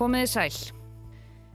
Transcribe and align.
Komiði 0.00 0.28
sæl. 0.32 0.54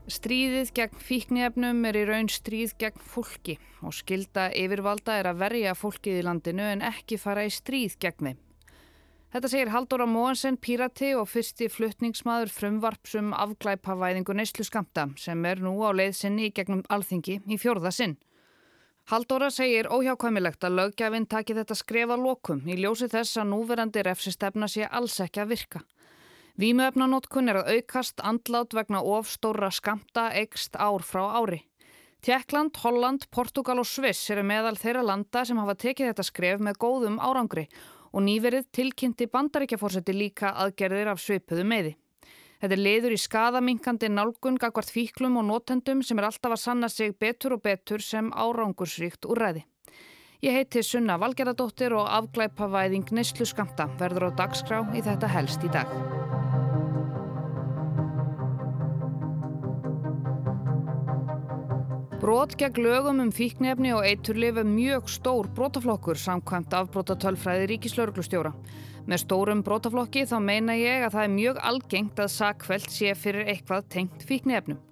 Stríðið 0.06 0.68
gegn 0.76 1.00
fíknefnum 1.02 1.80
er 1.88 1.96
í 1.98 2.04
raun 2.06 2.28
stríð 2.30 2.76
gegn 2.78 3.00
fólki 3.02 3.56
og 3.82 3.96
skilda 3.96 4.44
yfirvalda 4.54 5.16
er 5.18 5.26
að 5.32 5.40
verja 5.40 5.72
fólkið 5.74 6.20
í 6.20 6.22
landinu 6.28 6.62
en 6.62 6.84
ekki 6.86 7.18
fara 7.18 7.42
í 7.42 7.50
stríð 7.50 7.96
gegn 8.04 8.28
þeim. 8.28 8.36
Þetta 9.34 9.50
segir 9.50 9.72
Haldóra 9.74 10.06
Móansen 10.06 10.60
Pírati 10.62 11.08
og 11.18 11.26
fyrsti 11.32 11.66
fluttningsmaður 11.74 12.54
frumvarpsum 12.54 13.34
afglæpavæðingu 13.34 14.38
neyslu 14.38 14.68
skamta 14.70 15.08
sem 15.18 15.42
er 15.50 15.64
nú 15.66 15.74
á 15.82 15.90
leið 15.90 16.14
sinni 16.20 16.46
í 16.46 16.54
gegnum 16.54 16.86
alþingi 16.86 17.40
í 17.50 17.58
fjórða 17.58 17.90
sinn. 17.98 18.14
Haldóra 19.10 19.50
segir 19.50 19.90
óhjákvæmilegt 19.90 20.62
að 20.62 20.78
lögjafinn 20.84 21.26
taki 21.26 21.58
þetta 21.58 21.82
skrefa 21.82 22.14
lokum 22.14 22.62
í 22.70 22.78
ljósi 22.78 23.10
þess 23.10 23.42
að 23.42 23.50
núverandi 23.56 24.06
refsistefna 24.06 24.70
sé 24.70 24.86
alls 24.86 25.18
ekki 25.26 25.42
að 25.42 25.56
virka. 25.56 25.82
Vímuefnanótkun 26.56 27.50
er 27.52 27.58
að 27.60 27.74
aukast 27.76 28.22
andlát 28.24 28.72
vegna 28.72 29.02
ofstóra 29.04 29.68
skamta 29.68 30.30
ekst 30.40 30.78
ár 30.80 31.02
frá 31.04 31.26
ári. 31.36 31.58
Tjekkland, 32.24 32.78
Holland, 32.80 33.26
Portugal 33.30 33.82
og 33.82 33.86
Sviss 33.86 34.30
eru 34.32 34.40
meðal 34.40 34.78
þeirra 34.80 35.02
landa 35.04 35.42
sem 35.44 35.60
hafa 35.60 35.74
tekið 35.76 36.08
þetta 36.10 36.24
skref 36.24 36.64
með 36.64 36.78
góðum 36.80 37.20
árangri 37.20 37.66
og 38.08 38.24
nýverið 38.24 38.70
tilkynnti 38.72 39.28
bandaríkjafórseti 39.28 40.16
líka 40.16 40.54
aðgerðir 40.56 41.12
af 41.12 41.20
svipuðu 41.20 41.66
meði. 41.68 41.92
Þetta 42.56 42.72
er 42.72 42.84
liður 42.86 43.12
í 43.12 43.20
skadaminkandi 43.20 44.08
nálgun 44.08 44.56
gagvart 44.56 44.88
fíklum 44.88 45.36
og 45.36 45.44
nótendum 45.50 46.00
sem 46.00 46.16
er 46.16 46.30
alltaf 46.30 46.56
að 46.56 46.62
sanna 46.62 46.88
sig 46.88 47.12
betur 47.20 47.58
og 47.58 47.66
betur 47.68 48.00
sem 48.00 48.32
árangursríkt 48.32 49.28
úrræði. 49.28 49.66
Ég 50.40 50.56
heiti 50.56 50.80
Sunna 50.84 51.18
Valgeradóttir 51.20 51.92
og 51.96 52.08
afglæpavæðing 52.08 53.12
Neyslu 53.12 53.44
Skamta 53.44 53.90
verður 54.00 54.30
á 54.32 54.40
dagskrá 54.40 54.80
í 54.96 55.04
þetta 55.04 55.28
helst 55.36 55.64
í 55.64 55.72
dag. 55.72 56.25
Brot 62.26 62.56
gegn 62.58 62.82
lögum 62.82 63.20
um 63.22 63.28
fíknefni 63.30 63.92
og 63.94 64.02
eiturlif 64.02 64.56
er 64.58 64.66
mjög 64.66 65.04
stór 65.14 65.46
brotaflokkur 65.54 66.18
samkvæmt 66.18 66.72
afbrotatölfræði 66.74 67.68
ríkislauglustjóra. 67.70 68.50
Með 69.06 69.20
stórum 69.22 69.62
brotaflokki 69.62 70.24
þá 70.26 70.34
meina 70.42 70.74
ég 70.74 71.06
að 71.06 71.14
það 71.14 71.22
er 71.28 71.32
mjög 71.36 71.62
algengt 71.70 72.24
að 72.24 72.32
sakveld 72.34 72.90
sé 72.90 73.14
fyrir 73.14 73.46
eitthvað 73.46 73.86
tengt 73.94 74.26
fíknefnum. 74.26 74.82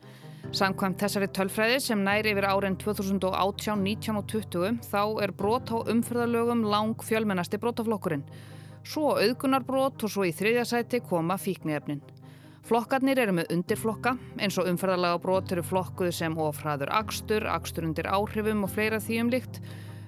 Samkvæmt 0.55 1.03
þessari 1.03 1.33
tölfræði 1.35 1.83
sem 1.83 2.07
næri 2.07 2.37
yfir 2.37 2.47
árin 2.47 2.79
2018, 2.79 3.83
19 3.83 4.23
og 4.23 4.31
20 4.31 4.79
þá 4.87 5.03
er 5.27 5.35
brot 5.35 5.75
á 5.75 5.83
umfyrðalögum 5.91 6.63
lang 6.71 7.03
fjölmennasti 7.03 7.59
brotaflokkurinn. 7.59 8.23
Svo 8.87 9.17
auðgunarbrot 9.19 10.07
og 10.07 10.15
svo 10.19 10.23
í 10.23 10.31
þriðjasæti 10.31 11.03
koma 11.11 11.35
fíknefnin. 11.35 12.14
Flokkarnir 12.65 13.19
eru 13.21 13.35
með 13.37 13.51
undirflokka 13.53 14.15
eins 14.41 14.57
og 14.57 14.71
umferðalega 14.71 15.19
brot 15.21 15.51
eru 15.53 15.61
flokkuð 15.69 16.09
sem 16.17 16.37
ofraður 16.41 16.95
akstur, 16.97 17.45
akstur 17.53 17.85
undir 17.85 18.09
áhrifum 18.09 18.65
og 18.65 18.73
fleira 18.73 19.01
því 19.05 19.19
um 19.21 19.33
líkt. 19.35 19.59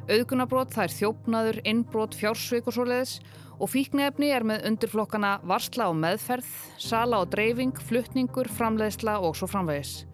Auðgunabrót 0.08 0.72
það 0.72 0.86
er 0.86 0.94
þjófnaður, 0.94 1.58
innbrót, 1.68 2.16
fjársveik 2.16 2.70
og 2.70 2.76
svo 2.78 2.86
leiðis 2.88 3.18
og 3.60 3.72
fíknefni 3.72 4.32
er 4.32 4.48
með 4.48 4.64
undirflokkana 4.70 5.34
varsla 5.44 5.90
og 5.92 6.00
meðferð, 6.00 6.48
sala 6.80 7.20
og 7.24 7.28
dreifing, 7.36 7.76
fluttningur, 7.76 8.48
framleiðsla 8.56 9.18
og 9.20 9.36
svo 9.36 9.50
framvegis. 9.52 10.06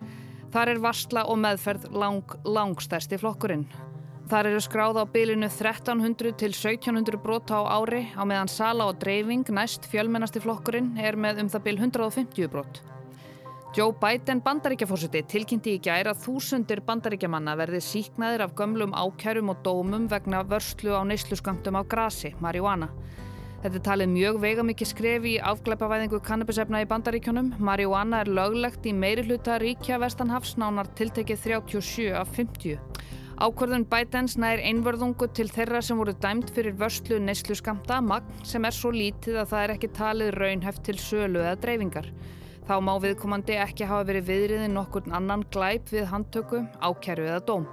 Þar 0.51 0.75
er 0.75 0.83
varsla 0.83 1.27
og 1.31 1.39
meðferð 1.47 1.93
lang, 1.95 2.39
langstærsti 2.43 3.23
flokkurinn. 3.23 3.69
Þar 4.31 4.49
eru 4.53 4.61
skráð 4.63 5.01
á 5.03 5.05
bylinu 5.11 5.49
1300 5.49 6.37
til 6.39 6.53
1700 6.55 7.19
brota 7.23 7.59
á 7.59 7.83
ári 7.83 8.05
á 8.15 8.23
meðan 8.23 8.49
sala 8.49 8.87
og 8.89 9.01
dreifing 9.03 9.49
næst 9.51 9.89
fjölmennasti 9.91 10.41
flokkurinn 10.45 10.95
er 10.97 11.19
með 11.19 11.43
um 11.43 11.51
það 11.53 11.65
byl 11.67 11.79
150 11.81 12.51
brot. 12.53 12.83
Joe 13.73 13.95
Biden 13.97 14.43
bandaríkjafórsiti 14.45 15.23
tilkynnti 15.25 15.79
í 15.79 15.81
gæra 15.81 16.13
þúsundir 16.13 16.83
bandaríkjamanna 16.85 17.55
verði 17.57 17.81
síknaðir 17.81 18.45
af 18.45 18.55
gömlum 18.59 18.93
ákjærum 18.93 19.49
og 19.49 19.63
dómum 19.65 20.11
vegna 20.13 20.43
vörslu 20.45 20.93
á 20.93 21.01
neysluskamtum 21.09 21.79
af 21.81 21.89
grasi, 21.89 22.35
marihuana. 22.41 22.91
Þetta 23.63 23.81
talið 23.87 24.11
mjög 24.13 24.39
veigamikið 24.43 24.89
skref 24.91 25.27
í 25.31 25.33
afgleipavæðingu 25.39 26.21
kannabisefna 26.27 26.83
í 26.83 26.89
bandaríkjunum. 26.91 27.53
Marihuana 27.63 28.21
er 28.25 28.31
löglegt 28.35 28.85
í 28.85 28.93
meiri 28.93 29.25
hluta 29.25 29.57
ríkja 29.63 30.01
vestanhafs 30.03 30.57
nánar 30.61 30.91
tiltekið 30.99 31.45
37 31.47 32.11
af 32.19 32.33
50. 32.37 32.81
Ákvörðun 33.43 33.89
Bidens 33.91 34.37
nær 34.39 34.61
einverðungu 34.63 35.27
til 35.35 35.49
þeirra 35.51 35.81
sem 35.83 35.99
voru 35.99 36.13
dæmt 36.23 36.53
fyrir 36.55 36.77
vörslu 36.79 37.17
neyslu 37.19 37.57
skamta 37.59 37.97
magn 37.99 38.45
sem 38.47 38.63
er 38.63 38.75
svo 38.77 38.93
lítið 38.95 39.41
að 39.41 39.49
það 39.51 39.63
er 39.65 39.73
ekki 39.75 39.89
talið 39.97 40.29
raunheft 40.37 40.85
til 40.87 40.95
sölu 41.03 41.41
eða 41.43 41.57
dreifingar. 41.65 42.07
Þá 42.69 42.75
má 42.87 42.93
viðkomandi 43.03 43.57
ekki 43.59 43.89
hafa 43.91 44.07
verið 44.13 44.29
viðriðin 44.29 44.77
nokkur 44.79 45.11
annan 45.11 45.43
glæp 45.51 45.91
við 45.91 46.07
handtöku, 46.13 46.61
ákjæru 46.79 47.27
eða 47.33 47.41
dóm. 47.49 47.67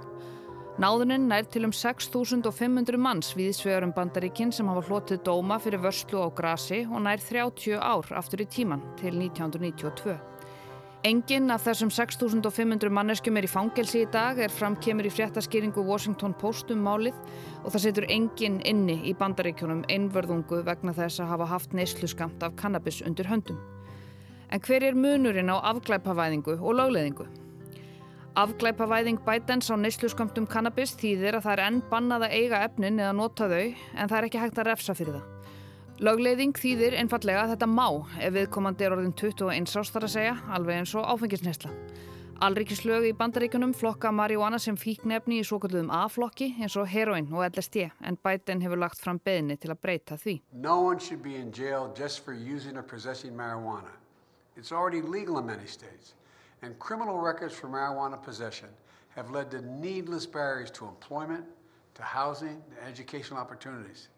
Náðuninn 0.82 1.30
nær 1.30 1.46
til 1.46 1.62
um 1.68 1.76
6.500 1.76 2.98
manns 2.98 3.30
við 3.38 3.52
svegurum 3.60 3.94
bandaríkinn 3.94 4.50
sem 4.50 4.66
hafa 4.72 4.82
hlotið 4.88 5.22
dóma 5.28 5.60
fyrir 5.62 5.84
vörslu 5.86 6.26
á 6.26 6.34
grasi 6.34 6.82
og 6.88 7.06
nær 7.06 7.22
30 7.22 7.78
ár 7.78 8.10
aftur 8.18 8.42
í 8.42 8.50
tíman 8.50 8.82
til 8.98 9.14
1992. 9.14 10.29
Engin 11.00 11.48
af 11.48 11.62
þessum 11.64 11.88
6.500 11.88 12.90
manneskjum 12.92 13.38
er 13.40 13.46
í 13.46 13.48
fangelsi 13.48 14.02
í 14.02 14.08
dag 14.12 14.36
er 14.36 14.52
framkemur 14.52 15.06
í 15.08 15.12
fréttaskýringu 15.14 15.80
Washington 15.86 16.34
Post 16.36 16.68
um 16.74 16.82
málið 16.84 17.16
og 17.62 17.70
það 17.70 17.84
setur 17.86 18.06
engin 18.12 18.58
inni 18.68 18.98
í 19.08 19.14
bandaríkjónum 19.16 19.80
einverðungu 19.88 20.58
vegna 20.66 20.92
þess 20.92 21.22
að 21.24 21.32
hafa 21.32 21.46
haft 21.54 21.72
neysluskamt 21.72 22.44
af 22.44 22.52
kannabis 22.60 23.00
undir 23.08 23.30
höndum. 23.32 23.56
En 24.52 24.60
hver 24.60 24.84
er 24.90 24.98
munurinn 24.98 25.48
á 25.48 25.56
afglæpavæðingu 25.72 26.58
og 26.60 26.76
lögleðingu? 26.82 27.30
Afglæpavæðing 28.36 29.24
bætens 29.24 29.72
á 29.72 29.80
neysluskamtum 29.80 30.52
kannabis 30.52 30.92
þýðir 31.00 31.40
að 31.40 31.48
það 31.48 31.56
er 31.56 31.66
enn 31.70 31.84
bannað 31.88 32.28
að 32.28 32.36
eiga 32.42 32.64
efnin 32.68 33.00
eða 33.00 33.16
nota 33.16 33.48
þau 33.48 33.72
en 33.72 34.04
það 34.04 34.18
er 34.18 34.28
ekki 34.28 34.44
hægt 34.44 34.60
að 34.60 34.74
refsa 34.74 35.00
fyrir 35.00 35.16
það. 35.16 35.39
Lögleiðing 36.00 36.54
þýðir 36.56 36.94
einfallega 36.96 37.42
að 37.42 37.50
þetta 37.50 37.66
má 37.68 37.86
ef 38.24 38.30
viðkomandi 38.32 38.86
er 38.86 38.94
orðin 38.94 39.10
21 39.20 39.66
ástar 39.76 40.06
að 40.06 40.12
segja, 40.14 40.30
alveg 40.48 40.78
eins 40.80 40.94
og 40.96 41.04
áfengisnesla. 41.04 41.72
Alrikislög 42.40 43.04
í 43.04 43.10
bandaríkunum 43.18 43.74
flokka 43.76 44.08
marihuana 44.08 44.56
sem 44.56 44.78
fíknefni 44.80 45.42
í 45.42 45.44
svo 45.44 45.58
kalluðum 45.60 45.90
A-flokki 45.92 46.54
eins 46.56 46.78
og 46.80 46.88
heroin 46.88 47.28
og 47.34 47.44
LSD 47.50 47.90
en 48.00 48.16
Biden 48.16 48.64
hefur 48.64 48.80
lagt 48.80 48.96
fram 48.96 49.20
beðinni 49.20 49.58
til 49.60 49.74
að 49.74 49.82
breyta 49.82 50.16
því. 50.16 50.38
No 50.54 50.78
one 50.86 50.96
should 50.98 51.20
be 51.22 51.34
in 51.36 51.52
jail 51.52 51.92
just 51.92 52.24
for 52.24 52.32
using 52.32 52.78
or 52.80 52.82
possessing 52.82 53.36
marijuana. 53.36 53.92
It's 54.56 54.72
already 54.72 55.02
legal 55.02 55.36
in 55.36 55.44
many 55.44 55.66
states 55.66 56.14
and 56.62 56.78
criminal 56.78 57.20
records 57.20 57.52
for 57.52 57.68
marijuana 57.68 58.16
possession 58.24 58.72
have 59.10 59.28
led 59.30 59.50
to 59.50 59.60
needless 59.60 60.24
barriers 60.24 60.70
to 60.80 60.88
employment, 60.88 61.44
to 61.94 62.02
housing, 62.02 62.62
to 62.72 62.88
educational 62.88 63.38
opportunities. 63.38 64.08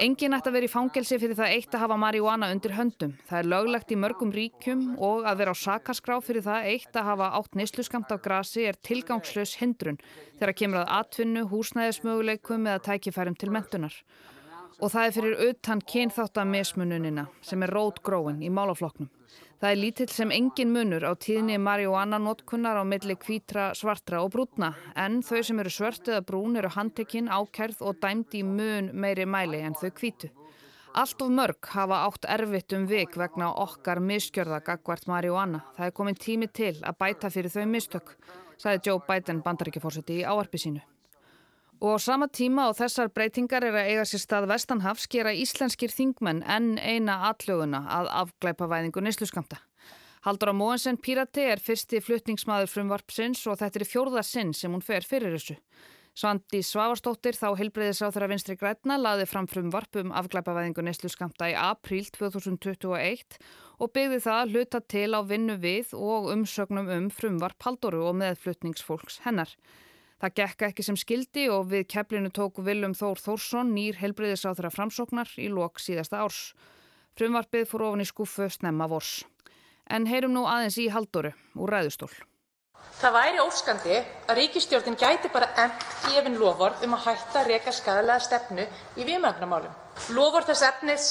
Engin 0.00 0.32
ætti 0.32 0.48
að 0.48 0.54
vera 0.56 0.68
í 0.68 0.72
fangelsi 0.72 1.18
fyrir 1.20 1.36
það 1.36 1.54
eitt 1.56 1.74
að 1.74 1.82
hafa 1.82 1.96
marihuana 2.00 2.48
undir 2.54 2.72
höndum. 2.72 3.12
Það 3.28 3.40
er 3.42 3.48
löglegt 3.52 3.92
í 3.92 3.98
mörgum 4.00 4.32
ríkjum 4.32 4.84
og 4.96 5.26
að 5.28 5.42
vera 5.42 5.52
á 5.52 5.56
sakaskrá 5.60 6.16
fyrir 6.24 6.46
það 6.46 6.68
eitt 6.70 6.96
að 6.96 7.08
hafa 7.10 7.28
átt 7.40 7.58
neysluskamt 7.60 8.14
af 8.14 8.22
grasi 8.24 8.64
er 8.70 8.78
tilgangslös 8.88 9.56
hindrun 9.60 10.00
þegar 10.38 10.56
kemur 10.62 10.80
að 10.84 10.94
atvinnu, 11.00 11.44
húsnæðismöguleikum 11.50 12.70
eða 12.70 12.84
tækifærum 12.88 13.36
til 13.36 13.52
mentunar. 13.52 14.00
Og 14.76 14.92
það 14.92 15.06
er 15.06 15.14
fyrir 15.16 15.44
utan 15.50 15.80
kynþáttamismununina 15.80 17.26
sem 17.40 17.62
er 17.64 17.72
rótgróin 17.72 18.42
í 18.44 18.50
málafloknum. 18.52 19.08
Það 19.56 19.70
er 19.72 19.78
lítill 19.80 20.12
sem 20.12 20.32
engin 20.36 20.72
munur 20.74 21.06
á 21.08 21.16
tíðni 21.16 21.56
marihuana 21.56 22.18
notkunnar 22.20 22.76
á 22.76 22.84
milli 22.84 23.14
kvítra, 23.16 23.70
svartra 23.72 24.20
og 24.20 24.34
brúna 24.34 24.74
en 24.92 25.22
þau 25.24 25.40
sem 25.48 25.62
eru 25.62 25.72
svört 25.72 26.10
eða 26.10 26.26
brún 26.28 26.58
eru 26.60 26.68
handtekinn, 26.74 27.30
ákerð 27.32 27.80
og 27.80 27.96
dæmd 28.02 28.36
í 28.36 28.42
mun 28.44 28.90
meiri 28.92 29.24
mæli 29.24 29.62
en 29.64 29.78
þau 29.80 29.88
kvítu. 29.96 30.28
Allt 30.96 31.24
of 31.24 31.32
mörg 31.32 31.70
hafa 31.72 32.02
átt 32.04 32.28
erfitt 32.36 32.72
um 32.76 32.84
vik 32.88 33.16
vegna 33.16 33.48
okkar 33.64 34.00
miskjörða 34.00 34.60
gagvart 34.64 35.08
marihuana. 35.08 35.62
Það 35.76 35.88
er 35.88 35.96
komin 35.96 36.20
tími 36.20 36.50
til 36.52 36.74
að 36.82 37.00
bæta 37.00 37.32
fyrir 37.32 37.52
þau 37.52 37.64
mistök, 37.72 38.12
sagði 38.60 38.90
Joe 38.90 39.00
Biden 39.08 39.40
bandaríkjafórseti 39.44 40.20
í 40.20 40.28
áarpi 40.28 40.60
sínu. 40.60 40.84
Og 41.80 41.96
á 41.96 41.98
sama 42.00 42.24
tíma 42.32 42.70
og 42.70 42.78
þessar 42.78 43.10
breytingar 43.12 43.64
er 43.66 43.74
að 43.76 43.90
eiga 43.90 44.04
sér 44.08 44.22
stað 44.22 44.46
Vestanhafs 44.48 45.04
gera 45.12 45.34
íslenskir 45.36 45.92
þingmenn 45.92 46.40
enn 46.48 46.78
eina 46.80 47.18
atlöguna 47.28 47.82
að 47.98 48.08
afglæpavæðingu 48.22 49.02
neysluskamta. 49.04 49.58
Haldur 50.24 50.50
á 50.50 50.54
Móensen 50.56 50.96
Pírati 50.96 51.44
er 51.44 51.60
fyrsti 51.60 52.00
flutningsmaður 52.00 52.72
frumvarpsins 52.72 53.44
og 53.46 53.60
þetta 53.60 53.82
er 53.82 53.86
fjórða 53.92 54.24
sinn 54.24 54.56
sem 54.56 54.72
hún 54.72 54.82
fer 54.82 55.04
fyrir 55.04 55.36
þessu. 55.36 55.58
Svandi 56.16 56.62
Svavarstóttir 56.64 57.36
þá 57.36 57.50
helbreyðis 57.60 58.00
á 58.00 58.08
þeirra 58.08 58.30
vinstri 58.32 58.56
grætna 58.56 58.96
laði 58.96 59.26
fram 59.28 59.44
frumvarp 59.46 59.98
um 60.00 60.14
afglæpavæðingu 60.16 60.86
neysluskamta 60.86 61.50
í 61.52 61.56
apríl 61.60 62.08
2021 62.16 63.36
og 63.84 63.92
byggði 63.92 64.22
það 64.24 64.54
hluta 64.54 64.80
til 64.80 65.10
á 65.12 65.20
vinnu 65.28 65.58
við 65.60 65.92
og 65.92 66.30
umsögnum 66.32 66.88
um 66.88 67.10
frumvarp 67.12 67.60
Haldoru 67.68 68.06
og 68.08 68.16
meðflutningsfólks 68.22 69.20
hennar. 69.28 69.52
Það 70.16 70.36
gekka 70.40 70.68
ekki 70.70 70.84
sem 70.86 70.96
skildi 70.96 71.42
og 71.52 71.66
við 71.72 71.88
keflinu 71.92 72.30
tók 72.32 72.62
Viljum 72.64 72.94
Þór 72.96 73.20
Þórsson 73.20 73.74
nýr 73.76 73.98
helbriðis 74.00 74.46
á 74.48 74.56
þeirra 74.56 74.72
framsóknar 74.72 75.32
í 75.36 75.50
lok 75.52 75.82
síðasta 75.82 76.22
árs. 76.24 76.54
Frumvarpið 77.20 77.66
fór 77.68 77.84
ofin 77.90 78.04
í 78.04 78.08
skuffu 78.08 78.48
snemma 78.52 78.88
vors. 78.88 79.26
En 79.92 80.08
heyrum 80.08 80.32
nú 80.32 80.46
aðeins 80.48 80.80
í 80.80 80.88
Halldóru 80.92 81.34
úr 81.60 81.72
ræðustól. 81.76 82.12
Það 82.96 83.12
væri 83.12 83.40
óskandi 83.44 83.96
að 84.00 84.38
ríkistjórnin 84.38 84.94
gæti 84.96 85.28
bara 85.28 85.50
ennt 85.60 85.82
gefin 86.06 86.38
lofvörð 86.40 86.84
um 86.86 86.94
að 86.96 87.02
hætta 87.10 87.42
að 87.42 87.50
reka 87.50 87.72
skadalega 87.76 88.22
stefnu 88.24 88.64
í 88.96 89.04
vímuefnamálum. 89.04 89.74
Lofvörð 90.16 90.48
þess 90.50 90.64
efnis 90.64 91.08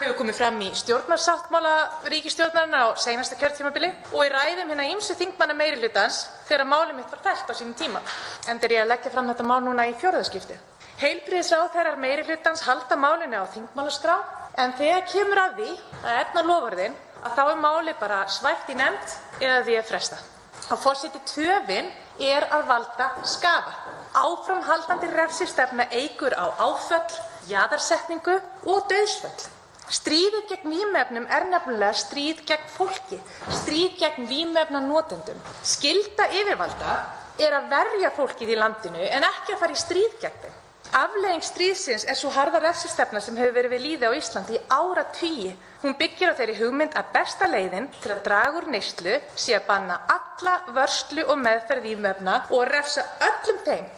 hefur 0.00 0.14
komið 0.16 0.38
fram 0.38 0.56
í 0.64 0.70
stjórnarsáttmála 0.80 1.74
ríkisstjórnarinnar 2.12 2.88
á 2.88 3.00
seinasta 3.00 3.36
kjörtímabili 3.40 3.90
og 4.12 4.24
í 4.24 4.30
ræðum 4.32 4.72
hérna 4.72 4.86
ýmsu 4.92 5.16
þingmanna 5.20 5.56
meiri 5.56 5.80
hlutans 5.80 6.22
þegar 6.48 6.70
málið 6.70 6.98
mitt 6.98 7.12
var 7.12 7.22
fellt 7.26 7.52
á 7.52 7.54
sínum 7.58 7.74
tíma. 7.76 8.00
Enda 8.48 8.68
er 8.68 8.74
ég 8.76 8.84
að 8.84 8.92
leggja 8.94 9.12
fram 9.12 9.28
þetta 9.32 9.48
mál 9.50 9.60
núna 9.64 9.86
í 9.88 9.96
fjórðaskipti. 10.00 10.56
Heilbrigðisráðherrar 11.02 12.00
meiri 12.00 12.24
hlutans 12.24 12.64
halda 12.64 12.96
málinu 12.96 13.40
á 13.40 13.52
þingmálaskrá 13.52 14.16
en 14.56 14.72
þegar 14.80 15.04
kemur 15.12 15.42
að 15.42 15.60
því 15.60 15.68
að 16.00 16.22
efna 16.22 16.46
lofvörðin 16.48 16.96
að 17.26 17.36
þá 17.36 17.44
er 17.44 17.60
málið 17.66 18.00
bara 18.00 18.22
svæft 18.32 18.72
í 18.72 18.78
nefnd 18.80 19.44
eða 19.44 19.60
því 19.68 19.78
er 19.80 19.86
frestað. 19.92 20.35
Forseti. 20.74 21.20
Töfin 21.30 21.90
er 22.22 22.46
að 22.50 22.66
valda 22.70 23.10
skaða. 23.28 23.74
Áframhaldandi 24.16 25.10
refsistefna 25.12 25.86
eykur 25.92 26.32
á 26.32 26.50
áföll, 26.58 27.18
jaðarsetningu 27.50 28.38
og 28.64 28.88
dauðsföll. 28.90 29.52
Stríðið 29.86 30.48
gegn 30.50 30.72
vímuefnum 30.72 31.26
er 31.30 31.44
nefnilega 31.46 31.94
stríð 31.94 32.40
gegn 32.48 32.70
fólki, 32.74 33.20
stríð 33.60 34.00
gegn 34.00 34.26
vímuefnanotendum. 34.26 35.38
Skylda 35.62 36.26
yfirvalda 36.40 36.96
er 37.38 37.54
að 37.60 37.68
verja 37.70 38.10
fólkið 38.16 38.54
í 38.56 38.58
landinu 38.58 39.04
en 39.06 39.28
ekki 39.28 39.54
að 39.54 39.60
fara 39.62 39.76
í 39.76 39.84
stríð 39.84 40.16
gegn 40.24 40.40
þeim. 40.42 40.62
Afleiðing 40.94 41.42
stríðsins 41.42 42.04
er 42.06 42.16
sú 42.18 42.30
harða 42.34 42.60
refsistefna 42.62 43.20
sem 43.20 43.36
hefur 43.40 43.56
verið 43.56 43.72
við 43.74 43.82
lýði 43.86 44.10
á 44.10 44.12
Íslandi 44.16 44.56
í 44.58 44.62
áratugi. 44.70 45.50
Hún 45.82 45.96
byggir 45.98 46.30
á 46.32 46.38
þeirri 46.38 46.56
hugmynd 46.60 46.94
að 46.96 47.10
besta 47.16 47.48
leiðin 47.50 47.88
til 48.00 48.12
að 48.14 48.22
draga 48.28 48.60
úr 48.60 48.68
neyslu 48.70 49.18
sé 49.34 49.56
að 49.58 49.66
banna 49.68 49.98
alla 50.14 50.54
vörslu 50.78 51.26
og 51.26 51.38
meðferð 51.42 51.88
vímuefna 51.90 52.38
og 52.50 52.64
refsa 52.70 53.04
öllum 53.28 53.60
þeim 53.66 53.90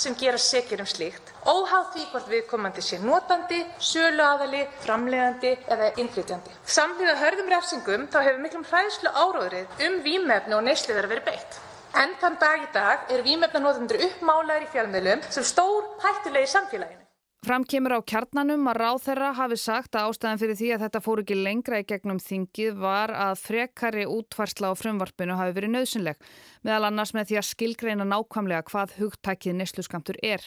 sem 0.00 0.14
gera 0.14 0.38
sekir 0.38 0.80
um 0.80 0.86
slíkt, 0.88 1.32
óháð 1.44 1.88
því 1.94 2.04
hvort 2.12 2.28
viðkomandi 2.30 2.84
sé 2.84 3.00
notandi, 3.02 3.58
söluaðili, 3.82 4.62
framleiðandi 4.84 5.56
eða 5.66 5.90
innflytjandi. 6.00 6.54
Samhliða 6.64 7.16
hörðum 7.24 7.50
refsingum 7.54 8.06
þá 8.12 8.20
hefur 8.22 8.44
miklum 8.44 8.68
hræðsluáróðrið 8.70 9.82
um 9.88 9.98
vímuefni 10.06 10.56
og 10.56 10.64
neyslu 10.68 10.94
þeirra 10.94 11.12
verið 11.16 11.28
beitt. 11.32 11.60
Enn 11.98 12.12
þann 12.22 12.36
dag 12.38 12.62
í 12.62 12.66
dag 12.74 13.08
eru 13.10 13.24
vímuefnanotendur 13.26 14.02
uppmálaðir 14.06 14.66
í 14.68 14.68
fjölmiðlum 14.70 15.22
sem 15.26 15.46
stórhættulegir 15.46 16.52
samfélaginu. 16.52 17.06
Fram 17.40 17.64
kemur 17.64 17.96
á 17.96 18.00
kjarnanum 18.04 18.68
að 18.68 18.78
ráðherra 18.82 19.30
hafi 19.34 19.56
sagt 19.58 19.96
að 19.96 20.10
ástæðan 20.10 20.40
fyrir 20.42 20.58
því 20.58 20.68
að 20.74 20.82
þetta 20.84 21.00
fór 21.06 21.22
ekki 21.22 21.38
lengra 21.38 21.80
í 21.80 21.86
gegnum 21.88 22.20
þingið 22.20 22.76
var 22.82 23.14
að 23.16 23.40
frekari 23.40 24.04
útvarsla 24.04 24.70
á 24.70 24.74
frumvarpinu 24.76 25.38
hafi 25.38 25.56
verið 25.56 25.72
nöðsynleg, 25.72 26.20
meðal 26.62 26.90
annars 26.90 27.14
með 27.16 27.30
því 27.30 27.40
að 27.40 27.48
skilgreina 27.48 28.06
nákvæmlega 28.12 28.68
hvað 28.68 28.94
hugtækið 29.00 29.58
nesluskamtur 29.62 30.20
er. 30.20 30.44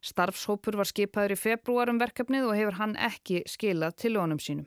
Starfshópur 0.00 0.80
var 0.80 0.88
skipaður 0.88 1.36
í 1.36 1.40
februarum 1.44 2.00
verkefnið 2.00 2.48
og 2.48 2.56
hefur 2.56 2.80
hann 2.80 2.96
ekki 2.96 3.44
skilað 3.44 4.00
til 4.00 4.16
honum 4.16 4.40
sínum. 4.40 4.66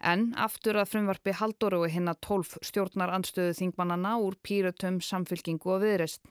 En 0.00 0.30
aftur 0.40 0.78
að 0.80 0.94
frumvarpi 0.94 1.34
Halldóru 1.36 1.82
og 1.84 1.92
hinna 1.92 2.14
tólf 2.24 2.56
stjórnar 2.64 3.12
anstöðu 3.12 3.52
þingmannana 3.58 4.16
úr 4.24 4.38
pýratum, 4.40 5.00
samfylkingu 5.04 5.74
og 5.74 5.84
viðreist. 5.84 6.24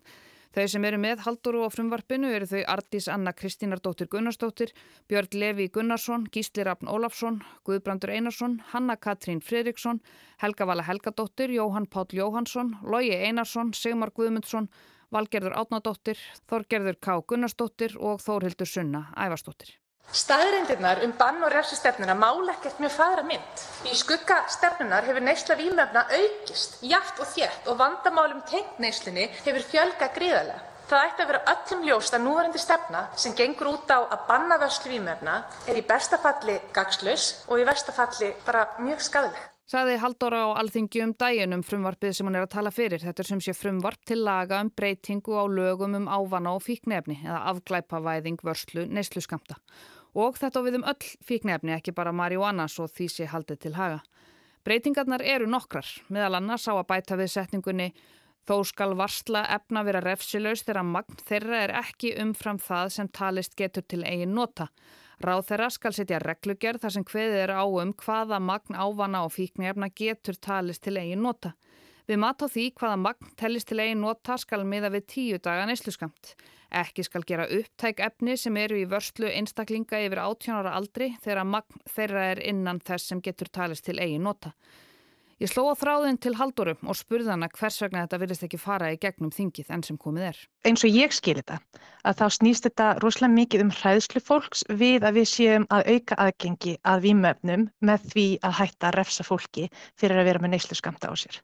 Þau 0.49 0.63
sem 0.73 0.85
eru 0.89 0.97
með 0.97 1.19
Halldóru 1.27 1.59
á 1.61 1.69
frumvarpinu 1.69 2.31
eru 2.33 2.47
þau 2.49 2.63
Artís 2.73 3.05
Anna 3.13 3.35
Kristínardóttir 3.37 4.07
Gunnarsdóttir, 4.09 4.71
Björn 5.05 5.35
Levi 5.37 5.67
Gunnarsson, 5.69 6.25
Gísli 6.33 6.65
Rafn 6.65 6.89
Ólafsson, 6.89 7.43
Guðbrandur 7.69 8.09
Einarsson, 8.15 8.55
Hanna 8.71 8.95
Katrín 8.97 9.43
Fredriksson, 9.45 10.01
Helga 10.41 10.65
Vala 10.65 10.87
Helgadóttir, 10.87 11.53
Jóhann 11.53 11.85
Páll 11.85 12.17
Jóhansson, 12.17 12.79
Lógi 12.81 13.13
Einarsson, 13.13 13.75
Sigmar 13.77 14.09
Guðmundsson, 14.09 14.71
Valgerður 15.13 15.53
Átnadóttir, 15.61 16.17
Þorgerður 16.49 16.97
K. 16.97 17.19
Gunnarsdóttir 17.29 17.99
og 18.01 18.17
Þórhildur 18.25 18.73
Sunna 18.73 19.05
Ævarsdóttir. 19.13 19.77
Staðreyndirnar 20.09 21.03
um 21.05 21.11
bann- 21.13 21.43
og 21.45 21.51
refsistefnuna 21.53 22.15
mála 22.17 22.55
ekkert 22.55 22.79
mjög 22.81 22.95
fagra 22.95 23.23
mynd. 23.23 23.61
Í 23.85 23.93
skugga 23.93 24.39
stefnunnar 24.49 25.05
hefur 25.05 25.21
neysla 25.21 25.57
vímuefna 25.59 26.07
aukist 26.09 26.79
jafnt 26.81 27.21
og 27.21 27.29
þétt 27.29 27.69
og 27.69 27.77
vandamálum 27.77 28.41
tengt 28.49 28.79
neyslunni 28.81 29.27
hefur 29.45 29.67
fjölgað 29.69 30.15
gríðarlega. 30.17 30.63
Það 30.89 31.05
ætti 31.05 31.21
að 31.21 31.29
vera 31.29 31.43
öllum 31.53 31.85
ljóst 31.85 32.15
að 32.17 32.23
núverandi 32.25 32.61
stefna 32.63 33.03
sem 33.13 33.35
gengur 33.37 33.69
út 33.75 33.93
á 33.93 34.01
að 34.01 34.25
banna 34.31 34.57
vörslu 34.57 34.95
vímuefna 34.95 35.35
er 35.69 35.77
í 35.77 35.85
besta 35.85 36.17
falli 36.17 36.57
gagnslaus 36.73 37.45
og 37.45 37.61
í 37.61 37.67
versta 37.69 37.93
falli 37.93 38.31
bara 38.47 38.65
mjög 38.81 39.05
skaðleg. 39.05 39.45
Saði 39.69 39.99
Halldóra 40.01 40.39
á 40.49 40.57
alþingi 40.57 41.03
um 41.05 41.13
daginn 41.13 41.53
um 41.53 41.61
frumvarpið 41.61 42.15
sem 42.17 42.25
hún 42.25 42.39
er 42.39 42.47
að 42.47 42.55
tala 42.55 42.71
fyrir. 42.73 43.03
Þetta 43.05 43.21
er 43.21 43.27
sem 43.29 43.45
sé 43.45 43.53
frumvarp 43.53 44.01
til 44.01 44.23
laga 44.25 44.63
um 44.65 44.73
breytingu 44.73 45.37
á 45.37 45.45
lögum 45.45 45.93
um 45.93 46.09
ávana 46.09 46.55
og 46.57 46.65
fíknefni 46.65 47.19
eða 47.21 47.43
afglæpavæðing 47.53 48.41
vörslu 48.41 48.89
neysluskamta. 48.89 49.61
Og 50.15 50.37
þetta 50.39 50.63
við 50.65 50.79
um 50.79 50.87
öll 50.89 51.09
fíknefni, 51.25 51.75
ekki 51.75 51.93
bara 51.93 52.15
marihuana 52.15 52.67
svo 52.67 52.87
því 52.87 53.09
sé 53.13 53.27
haldið 53.29 53.59
til 53.65 53.75
haga. 53.77 53.99
Breytingarnar 54.65 55.21
eru 55.23 55.47
nokkrar, 55.47 55.87
meðal 56.09 56.39
annars 56.39 56.67
á 56.67 56.73
að 56.73 56.87
bæta 56.89 57.17
við 57.19 57.31
setningunni 57.33 57.93
Þó 58.49 58.63
skal 58.65 58.95
varsla 58.97 59.43
efna 59.53 59.83
vera 59.85 59.99
refsilaus 60.01 60.63
þegar 60.65 60.85
magn 60.89 61.19
þeirra 61.27 61.57
er 61.67 61.73
ekki 61.83 62.15
umfram 62.23 62.57
það 62.57 62.87
sem 62.95 63.09
talist 63.13 63.53
getur 63.59 63.85
til 63.85 63.99
eigin 64.01 64.33
nota. 64.33 64.65
Ráð 65.21 65.43
þeirra 65.51 65.67
skal 65.75 65.93
setja 65.93 66.21
reglugjörð 66.23 66.81
þar 66.81 66.95
sem 66.95 67.05
hveðið 67.11 67.37
er 67.43 67.53
á 67.53 67.63
um 67.67 67.91
hvaða 67.93 68.39
magn 68.41 68.73
ávana 68.73 69.21
og 69.27 69.35
fíknefna 69.35 69.91
getur 69.93 70.39
talist 70.41 70.81
til 70.81 70.95
eigin 70.97 71.21
nota. 71.21 71.53
Við 72.09 72.21
mat 72.23 72.41
á 72.41 72.47
því 72.49 72.65
hvaða 72.79 72.97
magn 73.03 73.33
tellist 73.37 73.69
til 73.69 73.83
eigin 73.83 74.01
nota 74.01 74.39
skal 74.41 74.65
miða 74.65 74.89
við 74.97 75.05
tíu 75.13 75.37
daga 75.37 75.69
neysluskamt. 75.69 76.33
Ekki 76.69 77.03
skal 77.07 77.23
gera 77.25 77.47
upptæk 77.49 78.03
efni 78.05 78.35
sem 78.37 78.57
eru 78.61 78.77
í 78.77 78.85
vörslu 78.89 79.29
einstaklinga 79.29 80.03
yfir 80.05 80.21
18 80.21 80.59
ára 80.59 80.75
aldri 80.77 81.15
þegar 81.23 81.47
magn 81.49 81.81
þeirra 81.89 82.27
er 82.35 82.43
innan 82.51 82.81
þess 82.85 83.09
sem 83.09 83.23
getur 83.25 83.49
talist 83.49 83.87
til 83.87 83.97
eigin 83.97 84.27
nota. 84.29 84.53
Ég 85.39 85.47
sló 85.47 85.69
á 85.71 85.75
þráðin 85.79 86.17
til 86.19 86.33
Haldurum 86.35 86.89
og 86.91 86.97
spurði 86.99 87.31
hana 87.31 87.47
hvers 87.47 87.77
vegna 87.79 88.01
þetta 88.03 88.17
vilist 88.19 88.43
ekki 88.43 88.57
fara 88.59 88.89
í 88.91 88.97
gegnum 88.99 89.31
þingið 89.31 89.69
enn 89.71 89.85
sem 89.87 89.97
komið 89.97 90.25
er. 90.29 90.41
Eins 90.67 90.83
og 90.83 90.91
ég 90.91 91.15
skil 91.15 91.37
þetta, 91.39 91.61
að 92.03 92.19
þá 92.19 92.25
snýst 92.37 92.67
þetta 92.67 92.89
rosalega 92.99 93.37
mikið 93.37 93.63
um 93.65 93.71
hræðslu 93.79 94.21
fólks 94.29 94.65
við 94.81 95.07
að 95.07 95.21
við 95.21 95.29
séum 95.31 95.67
að 95.71 95.93
auka 95.95 96.19
aðgengi 96.25 96.75
að 96.83 97.05
výmöfnum 97.07 97.69
með 97.79 98.09
því 98.11 98.27
að 98.43 98.57
hætta 98.59 98.91
að 98.91 98.99
refsa 98.99 99.25
fólki 99.31 99.69
fyrir 99.95 100.19
að 100.19 100.29
vera 100.33 100.43
með 100.43 100.57
neyslu 100.57 100.77
skamta 100.77 101.07
á 101.07 101.15
sér 101.23 101.39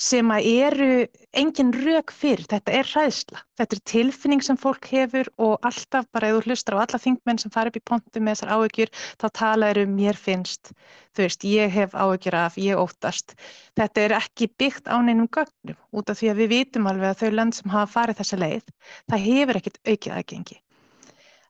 sem 0.00 0.30
að 0.34 0.46
eru 0.50 0.88
engin 1.36 1.72
rauk 1.74 2.12
fyrir, 2.14 2.44
þetta 2.50 2.72
er 2.74 2.88
hræðsla. 2.88 3.42
Þetta 3.58 3.76
er 3.76 3.82
tilfinning 3.90 4.42
sem 4.42 4.58
fólk 4.58 4.88
hefur 4.90 5.30
og 5.42 5.66
alltaf 5.66 6.08
bara 6.14 6.30
ef 6.30 6.38
þú 6.38 6.50
hlustar 6.50 6.76
á 6.78 6.82
alla 6.84 7.00
þingmenn 7.02 7.40
sem 7.42 7.52
fara 7.54 7.70
upp 7.70 7.78
í 7.78 7.84
pontu 7.90 8.22
með 8.22 8.38
þessar 8.38 8.54
áökjur 8.58 8.92
þá 9.22 9.26
talaður 9.40 9.82
um 9.84 9.94
mér 9.98 10.18
finnst, 10.18 10.72
þú 11.14 11.26
veist, 11.26 11.46
ég 11.46 11.74
hef 11.74 11.94
áökjur 11.94 12.38
af, 12.40 12.58
ég 12.58 12.80
óttast. 12.80 13.36
Þetta 13.78 14.04
er 14.04 14.16
ekki 14.18 14.50
byggt 14.58 14.90
á 14.90 14.98
neinum 14.98 15.30
gögnum 15.30 15.78
út 15.94 16.10
af 16.10 16.18
því 16.20 16.32
að 16.32 16.42
við 16.42 16.52
vitum 16.56 16.90
alveg 16.90 17.14
að 17.14 17.22
þau 17.22 17.38
lönd 17.38 17.58
sem 17.58 17.74
hafa 17.74 17.92
farið 17.94 18.20
þessa 18.22 18.42
leið, 18.42 18.68
það 19.10 19.26
hefur 19.30 19.62
ekkit 19.62 19.80
aukið 19.86 20.18
aðgengi. 20.18 20.60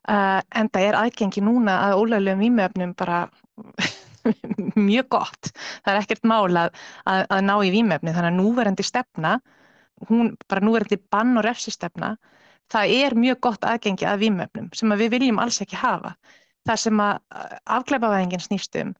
Uh, 0.05 0.37
en 0.53 0.67
það 0.69 0.83
er 0.85 0.95
aðgengi 0.99 1.41
núna 1.41 1.79
að 1.87 1.99
ólægulegum 2.03 2.43
ímöfnum 2.45 2.91
bara 2.93 3.23
mjög 4.89 5.09
gott. 5.17 5.51
Það 5.85 5.91
er 5.93 5.99
ekkert 6.01 6.29
mál 6.29 6.61
að, 6.61 6.79
að, 7.05 7.25
að 7.29 7.43
ná 7.47 7.55
í 7.57 7.73
výmefni 7.73 8.13
þannig 8.15 8.31
að 8.31 8.39
núverandi 8.39 8.85
stefna, 8.85 9.35
hún, 10.09 10.33
bara 10.49 10.65
núverandi 10.65 10.99
bann 11.13 11.35
og 11.39 11.45
refsistefna, 11.47 12.15
það 12.73 12.95
er 12.99 13.17
mjög 13.19 13.41
gott 13.47 13.67
aðgengi 13.67 14.07
að 14.09 14.23
výmefnum 14.25 14.71
sem 14.75 14.93
að 14.93 15.05
við 15.05 15.17
viljum 15.17 15.41
alls 15.43 15.61
ekki 15.63 15.79
hafa. 15.79 16.15
Það 16.65 16.81
sem 16.81 17.01
að 17.03 17.41
afgleipavæðingin 17.77 18.41
snýstum 18.41 18.95